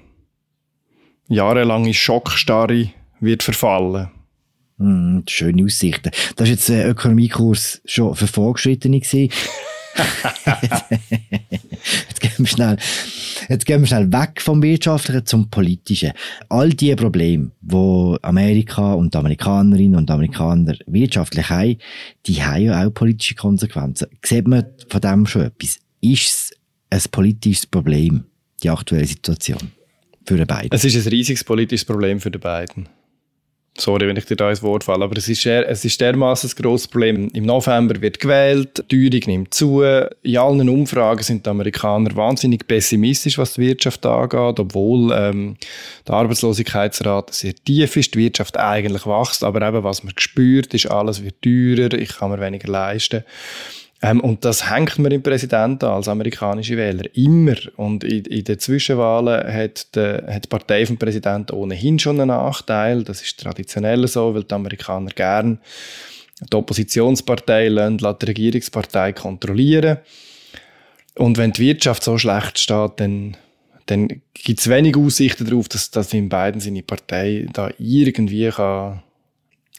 jahrelange 1.29 1.93
Schockstarre 1.93 2.89
wird 3.19 3.43
verfallen. 3.43 4.09
Mm, 4.77 5.19
schöne 5.27 5.63
Aussichten. 5.63 6.11
Das 6.35 6.47
war 6.47 6.47
jetzt 6.47 6.69
ein 6.69 6.87
Ökonomiekurs 6.87 7.81
schon 7.85 8.15
für 8.15 8.27
Vorgeschrittene. 8.27 9.01
jetzt, 12.09 12.21
gehen 12.21 12.31
wir 12.37 12.47
schnell, 12.47 12.77
jetzt 13.49 13.65
gehen 13.65 13.81
wir 13.81 13.87
schnell 13.87 14.11
weg 14.11 14.41
vom 14.41 14.61
Wirtschaftlichen 14.61 15.25
zum 15.25 15.49
Politischen. 15.49 16.13
All 16.49 16.69
die 16.69 16.95
Probleme, 16.95 17.51
die 17.61 18.17
Amerika 18.21 18.93
und 18.93 19.15
Amerikanerinnen 19.15 19.95
und 19.95 20.09
Amerikaner 20.09 20.75
wirtschaftlich 20.87 21.49
haben, 21.49 21.77
die 22.25 22.43
haben 22.43 22.63
ja 22.63 22.85
auch 22.85 22.93
politische 22.93 23.35
Konsequenzen. 23.35 24.07
Sieht 24.23 24.47
man 24.47 24.65
von 24.89 25.01
dem 25.01 25.25
schon 25.25 25.43
etwas? 25.43 25.77
Ist 26.01 26.23
es 26.23 26.51
ein 26.89 27.01
politisches 27.11 27.65
Problem, 27.65 28.25
die 28.61 28.69
aktuelle 28.69 29.05
Situation? 29.05 29.71
Für 30.25 30.37
die 30.37 30.45
beiden? 30.45 30.69
Es 30.71 30.85
ist 30.85 30.95
ein 30.95 31.09
riesiges 31.09 31.43
politisches 31.43 31.85
Problem 31.85 32.19
für 32.19 32.31
die 32.31 32.37
beiden. 32.37 32.87
Sorry, 33.75 34.07
wenn 34.07 34.17
ich 34.17 34.25
dir 34.25 34.35
da 34.35 34.51
ins 34.51 34.61
Wort 34.61 34.83
falle, 34.83 35.03
aber 35.03 35.17
es 35.17 35.27
ist, 35.27 35.47
es 35.47 35.83
ist 35.83 35.99
dermaßen 35.99 36.47
ein 36.47 36.61
grosses 36.61 36.87
Problem. 36.87 37.29
Im 37.33 37.45
November 37.45 37.99
wird 38.01 38.19
gewählt, 38.19 38.85
die 38.91 39.09
Teuerung 39.09 39.27
nimmt 39.27 39.53
zu. 39.55 39.81
In 39.81 40.37
allen 40.37 40.69
Umfragen 40.69 41.23
sind 41.23 41.47
die 41.47 41.49
Amerikaner 41.49 42.15
wahnsinnig 42.15 42.67
pessimistisch, 42.67 43.39
was 43.39 43.55
die 43.55 43.61
Wirtschaft 43.61 44.05
angeht, 44.05 44.59
obwohl 44.59 45.11
ähm, 45.11 45.57
die 46.07 46.11
Arbeitslosigkeitsrate 46.11 47.33
sehr 47.33 47.55
tief 47.55 47.95
ist, 47.95 48.13
die 48.13 48.19
Wirtschaft 48.19 48.57
eigentlich 48.57 49.07
wächst, 49.07 49.43
aber 49.43 49.67
eben, 49.67 49.83
was 49.83 50.03
man 50.03 50.13
spürt, 50.17 50.71
ist, 50.75 50.91
alles 50.91 51.23
wird 51.23 51.41
teurer, 51.41 51.93
ich 51.99 52.09
kann 52.09 52.29
mir 52.29 52.39
weniger 52.39 52.71
leisten. 52.71 53.23
Ähm, 54.03 54.19
und 54.19 54.43
das 54.43 54.69
hängt 54.69 54.99
man 54.99 55.13
im 55.13 55.23
Präsidenten 55.23 55.85
als 55.85 56.09
amerikanische 56.09 56.75
Wähler 56.75 57.05
immer. 57.15 57.55
Und 57.77 58.03
in, 58.03 58.25
in 58.25 58.43
den 58.43 58.59
Zwischenwahlen 58.59 59.51
hat, 59.51 59.95
die, 59.95 60.17
hat 60.27 60.43
die 60.43 60.49
Partei 60.49 60.85
vom 60.85 60.97
Präsidenten 60.97 61.55
ohnehin 61.55 61.97
schon 61.97 62.19
einen 62.19 62.27
Nachteil. 62.27 63.05
Das 63.05 63.21
ist 63.21 63.39
traditionell 63.39 64.05
so, 64.09 64.35
weil 64.35 64.43
die 64.43 64.53
Amerikaner 64.53 65.09
gern 65.09 65.59
die 66.41 66.57
Oppositionspartei 66.57 67.69
lassen, 67.69 67.97
die 67.97 68.25
Regierungspartei 68.25 69.13
kontrollieren. 69.13 69.99
Und 71.15 71.37
wenn 71.37 71.53
die 71.53 71.61
Wirtschaft 71.61 72.03
so 72.03 72.17
schlecht 72.17 72.59
steht, 72.59 72.91
dann, 72.97 73.37
dann 73.85 74.09
gibt 74.33 74.59
es 74.59 74.67
wenig 74.67 74.97
Aussichten 74.97 75.45
darauf, 75.45 75.69
dass, 75.69 75.91
dass 75.91 76.13
in 76.13 76.27
beiden 76.27 76.59
seine 76.59 76.83
Partei 76.83 77.47
da 77.53 77.69
irgendwie 77.77 78.49
kann 78.49 79.01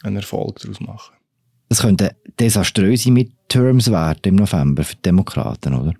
einen 0.01 0.15
Erfolg 0.15 0.61
daraus 0.61 0.79
machen 0.79 1.11
kann. 1.11 1.19
Das 1.69 1.81
könnte 1.81 2.15
desaströse 2.39 3.11
Midterms 3.45 3.91
werden 3.91 4.21
im 4.23 4.35
November 4.35 4.83
für 4.83 4.95
die 4.95 5.01
Demokraten, 5.03 5.73
oder? 5.73 5.93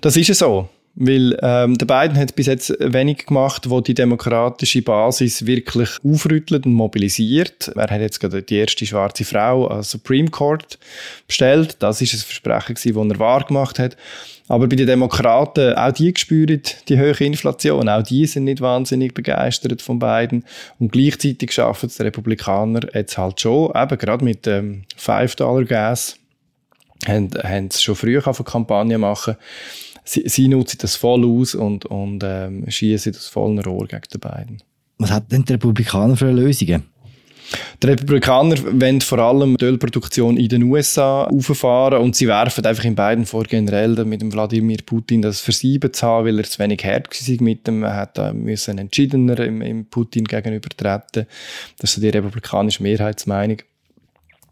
Das 0.00 0.16
ist 0.16 0.30
es 0.30 0.38
so. 0.38 0.68
Weil 0.98 1.38
ähm, 1.42 1.76
der 1.76 1.84
Biden 1.84 2.16
hat 2.16 2.34
bis 2.36 2.46
jetzt 2.46 2.74
wenig 2.80 3.26
gemacht, 3.26 3.68
wo 3.68 3.82
die 3.82 3.92
demokratische 3.92 4.80
Basis 4.80 5.44
wirklich 5.44 5.90
aufrüttelt 6.02 6.64
und 6.64 6.72
mobilisiert. 6.72 7.70
Er 7.76 7.90
hat 7.90 8.00
jetzt 8.00 8.18
gerade 8.18 8.42
die 8.42 8.56
erste 8.56 8.86
schwarze 8.86 9.26
Frau 9.26 9.66
als 9.66 9.90
Supreme 9.90 10.30
Court 10.30 10.78
bestellt. 11.26 11.76
Das 11.80 12.00
ist 12.00 12.14
ein 12.14 12.20
Versprechen, 12.20 12.76
das 12.76 12.86
er 12.86 13.18
wahr 13.18 13.44
gemacht 13.44 13.78
hat. 13.78 13.94
Aber 14.48 14.68
bei 14.68 14.76
den 14.76 14.86
Demokraten, 14.86 15.74
auch 15.74 15.92
die 15.92 16.14
spüren 16.16 16.62
die 16.88 16.98
hohe 16.98 17.12
Inflation. 17.26 17.90
Auch 17.90 18.02
die 18.02 18.24
sind 18.24 18.44
nicht 18.44 18.62
wahnsinnig 18.62 19.12
begeistert 19.12 19.82
von 19.82 19.98
beiden. 19.98 20.46
Und 20.78 20.92
gleichzeitig 20.92 21.52
schaffen 21.52 21.88
es 21.88 21.96
die 21.96 22.04
Republikaner 22.04 22.80
jetzt 22.94 23.18
halt 23.18 23.38
schon, 23.38 23.70
eben 23.74 23.98
gerade 23.98 24.24
mit 24.24 24.46
dem 24.46 24.84
5-Dollar-Gas, 24.98 26.16
haben, 27.06 27.30
haben 27.42 27.70
schon 27.70 27.96
früher 27.96 28.26
auf 28.26 28.40
eine 28.40 28.44
Kampagne 28.44 28.98
machen. 28.98 29.36
Sie, 30.04 30.22
sie 30.28 30.48
nutzen 30.48 30.78
das 30.80 30.96
voll 30.96 31.24
aus 31.24 31.54
und, 31.54 31.84
und 31.86 32.22
ähm, 32.24 32.64
schießen 32.68 33.12
das 33.12 33.26
vollen 33.26 33.58
Rohr 33.58 33.86
gegen 33.86 34.02
die 34.12 34.18
beiden. 34.18 34.62
Was 34.98 35.10
hat 35.10 35.30
denn 35.32 35.44
die 35.44 35.54
Republikaner 35.54 36.16
für 36.16 36.30
Lösungen? 36.30 36.84
Die 37.82 37.86
Republikaner 37.86 38.56
wollen 38.80 39.00
vor 39.00 39.18
allem 39.18 39.56
die 39.56 39.64
Ölproduktion 39.64 40.36
in 40.36 40.48
den 40.48 40.62
USA 40.64 41.24
auffahren 41.24 42.02
und 42.02 42.16
sie 42.16 42.26
werfen 42.26 42.64
einfach 42.64 42.84
in 42.84 42.94
beiden 42.94 43.24
vor, 43.24 43.44
generell 43.44 44.04
mit 44.04 44.20
dem 44.20 44.32
Wladimir 44.32 44.78
Putin 44.84 45.22
das 45.22 45.40
Versieben 45.40 45.92
zu 45.92 46.06
haben, 46.06 46.26
weil 46.26 46.38
er 46.38 46.44
zu 46.44 46.58
wenig 46.58 46.84
hart 46.84 47.08
war 47.08 47.44
mit 47.44 47.66
dem. 47.66 47.82
Er 47.82 47.94
hat 47.94 48.34
müssen 48.34 48.78
entschiedener 48.78 49.38
im, 49.40 49.62
im 49.62 49.86
Putin 49.86 50.24
gegenüber 50.24 50.68
treten. 50.70 51.26
Das 51.78 51.96
ist 51.96 52.02
die 52.02 52.08
republikanische 52.08 52.82
Mehrheitsmeinung. 52.82 53.58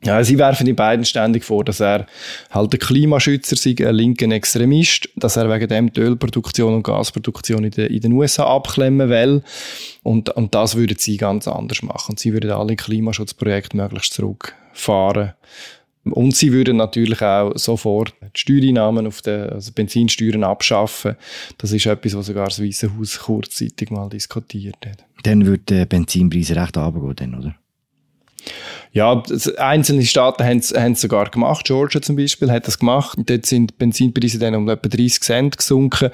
Ja, 0.05 0.23
sie 0.23 0.39
werfen 0.39 0.67
in 0.67 0.77
beiden 0.77 1.05
ständig 1.05 1.45
vor, 1.45 1.65
dass 1.65 1.81
er 1.81 2.07
halt 2.51 2.75
ein 2.75 2.79
Klimaschützer 2.79 3.57
sei, 3.57 3.75
ein 3.79 3.95
linker 3.95 4.31
Extremist, 4.31 5.09
dass 5.17 5.37
er 5.37 5.51
wegen 5.51 5.69
dem 5.69 5.93
die 5.93 6.01
Ölproduktion 6.01 6.75
und 6.75 6.83
Gasproduktion 6.83 7.65
in 7.65 7.71
den, 7.71 7.87
in 7.87 8.01
den 8.01 8.13
USA 8.13 8.45
abklemmen 8.45 9.09
will. 9.09 9.43
Und, 10.03 10.29
und 10.31 10.55
das 10.55 10.77
würden 10.77 10.99
sie 10.99 11.17
ganz 11.17 11.49
anders 11.49 11.83
machen. 11.83 12.13
Und 12.13 12.21
sie 12.21 12.35
würden 12.35 12.51
alle 12.51 12.77
Klimaschutzprojekte 12.77 13.77
möglichst 13.79 14.13
zurückfahren. 14.13 15.33
Und 16.05 16.37
sie 16.37 16.53
würden 16.53 16.77
natürlich 16.77 17.23
auch 17.23 17.53
sofort 17.57 18.13
die 18.21 18.41
Steuereinnahmen 18.41 19.07
auf 19.07 19.23
den 19.23 19.49
also 19.49 19.73
Benzinsteuern 19.73 20.45
abschaffen. 20.45 21.17
Das 21.57 21.73
ist 21.73 21.87
etwas, 21.87 22.15
was 22.15 22.27
sogar 22.27 22.49
das 22.49 22.63
Weiße 22.63 22.91
Haus 22.99 23.21
kurzzeitig 23.21 23.91
mal 23.91 24.11
diskutiert 24.11 24.77
hat. 24.85 25.07
Dann 25.23 25.47
würde 25.47 25.63
der 25.65 25.87
Benzinpreis 25.87 26.51
recht 26.51 26.77
runtergehen, 26.77 27.35
oder? 27.35 27.55
Ja, 28.93 29.23
einzelne 29.57 30.05
Staaten 30.07 30.45
haben 30.45 30.59
es 30.59 31.01
sogar 31.01 31.29
gemacht. 31.29 31.67
Georgia 31.67 32.01
zum 32.01 32.15
Beispiel 32.15 32.51
hat 32.51 32.67
das 32.67 32.79
gemacht. 32.79 33.19
Dort 33.27 33.45
sind 33.45 33.71
die 33.71 33.75
Benzinpreise 33.77 34.39
dann 34.39 34.55
um 34.55 34.69
etwa 34.69 34.89
30 34.89 35.21
Cent 35.21 35.59
gesunken. 35.59 36.11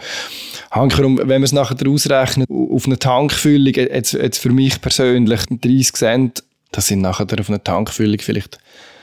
Hankerum, 0.71 1.19
wenn 1.19 1.29
man 1.29 1.43
es 1.43 1.53
nachher 1.53 1.77
ausrechnet, 1.87 2.49
auf 2.49 2.87
eine 2.87 2.99
Tankfüllung, 2.99 3.75
jetzt, 3.75 4.15
jetzt 4.15 4.39
für 4.39 4.51
mich 4.51 4.81
persönlich 4.81 5.41
30 5.51 5.93
Cent, 5.93 6.45
das 6.73 6.87
sind 6.87 7.03
nachher 7.03 7.27
auf 7.39 7.49
eine 7.51 7.63
Tankfüllung 7.63 8.19
vielleicht 8.21 8.59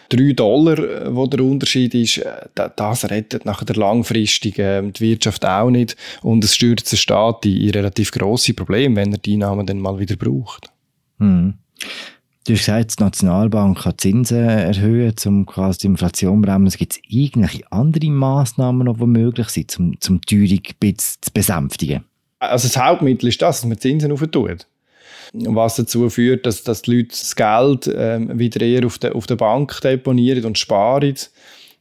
3 0.10 0.34
Dollar, 0.34 1.14
wo 1.14 1.28
der 1.28 1.42
Unterschied 1.42 1.94
ist, 1.94 2.22
das 2.56 3.10
rettet 3.10 3.46
nachher 3.46 3.76
langfristig 3.76 4.58
äh, 4.58 4.82
die 4.82 5.02
Wirtschaft 5.02 5.46
auch 5.46 5.70
nicht 5.70 5.96
und 6.22 6.44
es 6.44 6.56
stürzt 6.56 6.92
den 6.92 6.98
Staat 6.98 7.46
in 7.46 7.70
relativ 7.70 8.12
grosse 8.12 8.54
Probleme, 8.54 8.96
wenn 8.96 9.12
er 9.12 9.18
die 9.18 9.34
Einnahmen 9.34 9.66
dann 9.66 9.80
mal 9.80 10.00
wieder 10.00 10.16
braucht. 10.16 10.70
Hm. 11.20 11.56
Du 12.48 12.54
hast 12.54 12.60
gesagt, 12.60 12.98
die 12.98 13.04
Nationalbank 13.04 13.78
kann 13.80 13.98
Zinsen 13.98 14.48
erhöhen, 14.48 15.14
um 15.26 15.46
quasi 15.46 15.80
die 15.80 15.88
Inflation 15.88 16.38
zu 16.38 16.42
bremsen. 16.44 16.78
Gibt 16.78 16.94
es 16.94 17.02
irgendwelche 17.06 17.70
andere 17.74 18.10
Massnahmen, 18.10 18.88
die 18.98 19.06
möglich 19.06 19.50
sind, 19.50 19.78
um, 19.78 19.98
um 20.08 20.22
die 20.22 20.48
Teuerung 20.48 20.64
ein 20.66 20.76
bisschen 20.80 21.18
zu 21.20 21.32
besänftigen? 21.34 22.06
Also 22.40 22.70
das 22.70 22.78
Hauptmittel 22.78 23.28
ist 23.28 23.42
das, 23.42 23.60
dass 23.60 23.68
man 23.68 23.78
Zinsen 23.78 24.14
aufentut. 24.14 24.66
Was 25.34 25.76
dazu 25.76 26.10
führt, 26.10 26.46
dass, 26.46 26.64
dass 26.64 26.84
die 26.84 26.96
Leute 26.96 27.10
das 27.10 27.36
Geld 27.36 27.94
ähm, 27.94 28.40
wieder 28.40 28.62
eher 28.62 28.86
auf 28.86 28.98
der, 28.98 29.14
auf 29.14 29.28
der 29.28 29.36
Bank 29.36 29.82
deponieren 29.82 30.46
und 30.46 30.58
sparen, 30.58 31.16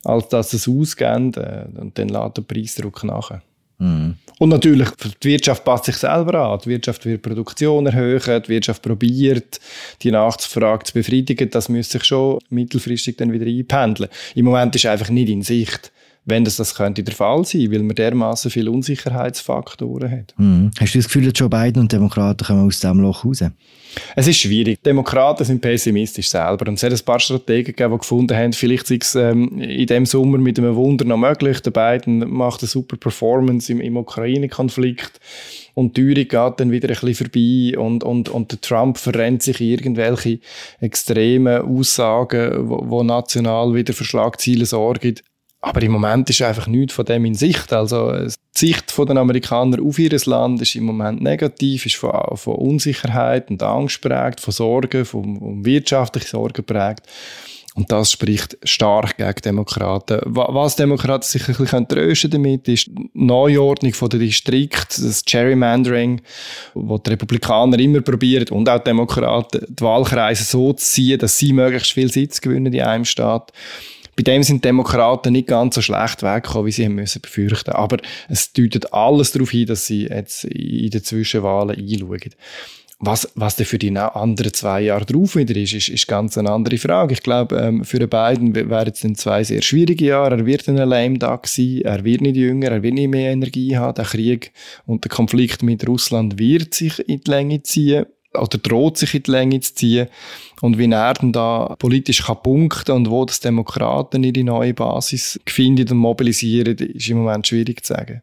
als 0.02 0.28
dass 0.30 0.50
sie 0.50 0.56
es 0.56 0.66
ausgeben. 0.66 1.32
Äh, 1.34 1.66
und 1.78 1.96
dann 1.96 2.08
lädt 2.08 2.38
der 2.38 2.42
Preisdruck 2.42 3.04
nachher. 3.04 3.40
Mhm. 3.78 4.16
Und 4.38 4.50
natürlich, 4.50 4.88
die 5.22 5.28
Wirtschaft 5.28 5.64
passt 5.64 5.86
sich 5.86 5.96
selber 5.96 6.34
an. 6.34 6.60
Die 6.62 6.68
Wirtschaft 6.68 7.06
will 7.06 7.16
Produktion 7.16 7.86
erhöhen, 7.86 8.42
die 8.42 8.48
Wirtschaft 8.48 8.82
probiert, 8.82 9.60
die 10.02 10.10
Nachfrage 10.10 10.84
zu 10.84 10.92
befriedigen. 10.92 11.48
Das 11.50 11.70
müsste 11.70 11.98
sich 11.98 12.04
schon 12.04 12.38
mittelfristig 12.50 13.16
dann 13.16 13.32
wieder 13.32 13.46
einpendeln. 13.46 14.10
Im 14.34 14.44
Moment 14.44 14.76
ist 14.76 14.84
einfach 14.84 15.08
nicht 15.08 15.30
in 15.30 15.42
Sicht, 15.42 15.90
wenn 16.26 16.44
das, 16.44 16.56
das 16.56 16.74
könnte 16.74 17.02
der 17.04 17.14
Fall 17.14 17.44
sein, 17.44 17.70
weil 17.72 17.82
man 17.82 17.94
dermaßen 17.94 18.50
viele 18.50 18.70
Unsicherheitsfaktoren 18.72 20.10
hat. 20.10 20.34
Mhm. 20.36 20.72
Hast 20.78 20.94
du 20.94 20.98
das 20.98 21.06
Gefühl, 21.06 21.30
dass 21.30 21.38
Joe 21.38 21.48
Biden 21.48 21.80
und 21.80 21.92
Demokraten 21.92 22.44
kommen 22.44 22.66
aus 22.66 22.80
diesem 22.80 23.00
Loch 23.00 23.24
raus? 23.24 23.44
Es 24.14 24.26
ist 24.26 24.38
schwierig. 24.38 24.82
Demokraten 24.82 25.44
sind 25.44 25.60
pessimistisch 25.60 26.28
selber. 26.28 26.68
Und 26.68 26.74
es 26.74 26.82
hat 26.82 26.92
ein 26.92 27.04
paar 27.04 27.20
Strategen 27.20 27.66
gegeben, 27.66 27.92
die 27.92 27.98
gefunden 27.98 28.36
haben, 28.36 28.52
vielleicht 28.52 28.90
ist 28.90 29.04
es 29.04 29.14
ähm, 29.14 29.60
in 29.60 29.86
diesem 29.86 30.04
Sommer 30.04 30.38
mit 30.38 30.58
einem 30.58 30.74
Wunder 30.74 31.04
noch 31.04 31.16
möglich. 31.16 31.60
Der 31.60 31.70
Biden 31.70 32.28
macht 32.28 32.60
eine 32.60 32.68
super 32.68 32.96
Performance 32.96 33.70
im, 33.72 33.80
im 33.80 33.96
Ukraine-Konflikt 33.96 35.20
und 35.74 35.96
die 35.96 36.02
Teuerung 36.02 36.50
geht 36.50 36.60
dann 36.60 36.70
wieder 36.72 36.88
ein 36.88 36.98
bisschen 36.98 37.14
vorbei 37.14 37.78
und, 37.78 38.02
und, 38.02 38.28
und 38.30 38.50
der 38.50 38.60
Trump 38.60 38.98
verrennt 38.98 39.42
sich 39.42 39.60
in 39.60 39.68
irgendwelche 39.68 40.40
extremen 40.80 41.62
Aussagen, 41.62 42.68
wo, 42.68 42.82
wo 42.88 43.02
national 43.02 43.74
wieder 43.74 43.92
für 43.92 44.04
Schlagzeilen 44.04 44.66
sorgen. 44.66 45.16
Aber 45.66 45.82
im 45.82 45.90
Moment 45.90 46.30
ist 46.30 46.42
einfach 46.42 46.68
nichts 46.68 46.94
von 46.94 47.04
dem 47.04 47.24
in 47.24 47.34
Sicht. 47.34 47.72
Also 47.72 48.12
die 48.12 48.32
Sicht 48.54 48.96
der 48.96 49.16
Amerikaner 49.16 49.82
auf 49.82 49.98
ihr 49.98 50.16
Land 50.26 50.62
ist 50.62 50.76
im 50.76 50.84
Moment 50.84 51.20
negativ, 51.20 51.86
ist 51.86 51.96
von, 51.96 52.12
von 52.36 52.54
Unsicherheit 52.54 53.50
und 53.50 53.60
Angst 53.64 54.00
prägt, 54.00 54.40
von 54.40 54.52
Sorgen, 54.52 55.04
von, 55.04 55.38
von 55.40 55.64
wirtschaftlichen 55.64 56.28
Sorgen 56.28 56.64
prägt. 56.64 57.02
Und 57.74 57.90
das 57.90 58.12
spricht 58.12 58.56
stark 58.62 59.16
gegen 59.18 59.42
Demokraten. 59.44 60.20
Was 60.24 60.76
Demokraten 60.76 61.24
sich 61.24 61.46
ein 61.48 61.56
bisschen 61.56 61.88
trösten 61.88 62.30
damit 62.30 62.68
ist 62.68 62.86
die 62.86 63.10
Neuordnung 63.12 63.92
der 64.08 64.20
Distrikt, 64.20 64.96
das 64.96 65.24
Gerrymandering, 65.24 66.22
wo 66.74 66.96
die 66.96 67.10
Republikaner 67.10 67.78
immer 67.80 68.02
probieren 68.02 68.48
und 68.50 68.68
auch 68.68 68.78
die 68.78 68.84
Demokraten 68.84 69.66
die 69.68 69.82
Wahlkreise 69.82 70.44
so 70.44 70.72
zu 70.72 70.86
ziehen, 70.86 71.18
dass 71.18 71.36
sie 71.36 71.52
möglichst 71.52 71.92
viel 71.92 72.10
Sitz 72.10 72.40
gewinnen 72.40 72.72
in 72.72 72.80
einem 72.82 73.04
Staat. 73.04 73.52
Bei 74.16 74.22
dem 74.22 74.42
sind 74.42 74.64
Demokraten 74.64 75.34
nicht 75.34 75.48
ganz 75.48 75.74
so 75.74 75.82
schlecht 75.82 76.22
weggekommen, 76.22 76.66
wie 76.66 76.72
sie 76.72 76.86
haben 76.86 76.94
müssen 76.94 77.20
befürchten. 77.20 77.72
Aber 77.72 77.98
es 78.28 78.52
deutet 78.52 78.92
alles 78.94 79.32
darauf 79.32 79.50
hin, 79.50 79.66
dass 79.66 79.86
sie 79.86 80.06
jetzt 80.06 80.44
in 80.44 80.90
den 80.90 81.04
Zwischenwahlen 81.04 81.76
einschauen. 81.76 82.34
Was, 82.98 83.30
was 83.34 83.56
denn 83.56 83.66
für 83.66 83.78
die 83.78 83.94
anderen 83.94 84.54
zwei 84.54 84.80
Jahre 84.80 85.04
drauf 85.04 85.36
wieder 85.36 85.54
ist, 85.54 85.74
ist, 85.74 85.90
ist 85.90 86.08
ganz 86.08 86.38
eine 86.38 86.50
andere 86.50 86.78
Frage. 86.78 87.12
Ich 87.12 87.22
glaube, 87.22 87.56
ähm, 87.56 87.84
für 87.84 87.98
den 87.98 88.08
beiden 88.08 88.54
wären 88.54 88.88
es 88.88 89.00
dann 89.00 89.14
zwei 89.16 89.44
sehr 89.44 89.60
schwierige 89.60 90.06
Jahre. 90.06 90.38
Er 90.38 90.46
wird 90.46 90.66
ein 90.66 90.76
Lame 90.76 91.18
Duck 91.18 91.46
sein, 91.46 91.82
er 91.84 92.02
wird 92.04 92.22
nicht 92.22 92.36
jünger, 92.36 92.70
er 92.70 92.82
wird 92.82 92.94
nicht 92.94 93.10
mehr 93.10 93.32
Energie 93.32 93.76
haben. 93.76 93.96
Der 93.96 94.06
Krieg 94.06 94.50
und 94.86 95.04
der 95.04 95.10
Konflikt 95.10 95.62
mit 95.62 95.86
Russland 95.86 96.38
wird 96.38 96.72
sich 96.72 97.06
in 97.06 97.20
die 97.20 97.30
Länge 97.30 97.62
ziehen. 97.62 98.06
Oder 98.36 98.58
droht 98.58 98.98
sich 98.98 99.14
in 99.14 99.22
die 99.22 99.30
Länge 99.30 99.60
zu 99.60 99.74
ziehen. 99.74 100.08
Und 100.62 100.78
wie 100.78 100.90
er 100.90 101.12
dann 101.12 101.32
da 101.32 101.74
politisch 101.78 102.24
kann 102.24 102.42
punkten 102.42 102.92
und 102.92 103.10
wo 103.10 103.26
das 103.26 103.40
Demokraten 103.40 104.24
ihre 104.24 104.42
neue 104.42 104.72
Basis 104.72 105.38
finden 105.46 105.90
und 105.90 105.98
mobilisieren, 105.98 106.76
ist 106.78 107.08
im 107.08 107.18
Moment 107.18 107.46
schwierig 107.46 107.84
zu 107.84 107.92
sagen. 107.92 108.22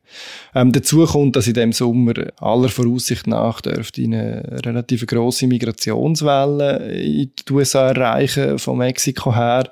Ähm, 0.55 0.71
dazu 0.71 1.05
kommt, 1.05 1.35
dass 1.35 1.47
in 1.47 1.53
dem 1.53 1.73
Sommer 1.73 2.13
aller 2.37 2.69
Voraussicht 2.69 3.27
nach 3.27 3.61
dürfte 3.61 4.01
eine 4.01 4.61
relativ 4.65 5.05
grosse 5.05 5.45
Migrationswelle 5.45 6.91
in 6.93 7.31
die 7.47 7.53
USA 7.53 7.89
erreichen, 7.89 8.57
von 8.57 8.79
Mexiko 8.79 9.35
her, 9.35 9.69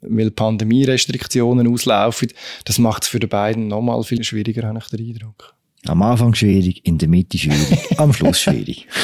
weil 0.00 0.32
Pandemierestriktionen 0.32 1.72
auslaufen. 1.72 2.32
Das 2.64 2.78
macht 2.78 3.04
es 3.04 3.08
für 3.08 3.20
die 3.20 3.28
beiden 3.28 3.68
nochmal 3.68 4.02
viel 4.02 4.24
schwieriger, 4.24 4.66
habe 4.66 4.80
ich 4.80 4.86
den 4.88 5.06
Eindruck. 5.06 5.54
Am 5.86 6.02
Anfang 6.02 6.34
schwierig, 6.34 6.84
in 6.84 6.98
der 6.98 7.08
Mitte 7.08 7.38
schwierig, 7.38 7.98
am 7.98 8.12
Schluss 8.12 8.40
schwierig. 8.40 8.86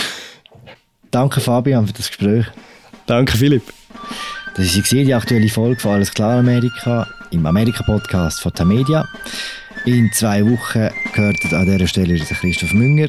Danke 1.11 1.41
Fabian 1.41 1.87
für 1.87 1.93
das 1.93 2.09
Gespräch. 2.09 2.47
Danke 3.07 3.37
Philipp. 3.37 3.63
Das 4.57 4.77
war 4.77 5.05
die 5.05 5.15
aktuelle 5.15 5.49
Folge 5.49 5.81
von 5.81 5.93
Alles 5.93 6.13
klar 6.13 6.39
Amerika 6.39 7.07
im 7.31 7.45
Amerika-Podcast 7.45 8.41
von 8.41 8.53
Tamedia. 8.53 9.07
In 9.85 10.11
zwei 10.13 10.45
Wochen 10.45 10.89
gehört 11.15 11.53
an 11.53 11.67
dieser 11.67 11.87
Stelle 11.87 12.19
Christoph 12.19 12.73
Münger. 12.73 13.09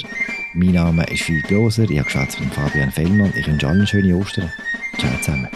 Mein 0.54 0.72
Name 0.72 1.04
ist 1.06 1.24
Philipp 1.24 1.50
Loser, 1.50 1.89
ich 1.89 2.00
habe 2.00 2.27
mit 2.39 2.54
Fabian 2.54 2.92
Fellmann. 2.92 3.34
Ich 3.36 3.48
wünsche 3.48 3.68
allen 3.68 3.88
schöne 3.88 4.16
Ostern. 4.16 4.51
Ciao 5.00 5.12
zusammen. 5.22 5.48